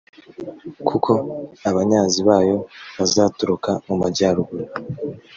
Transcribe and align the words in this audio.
kuko 0.87 1.11
abanyazi 1.69 2.19
bayo 2.29 2.57
bazaturuka 2.97 3.71
mu 3.87 3.95
majyaruguru 4.01 4.65